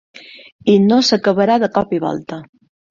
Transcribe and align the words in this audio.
I 0.73 0.75
no 0.87 0.99
s’acabarà 1.11 1.61
de 1.67 1.71
cop 1.79 1.97
i 1.99 2.05
volta. 2.09 2.45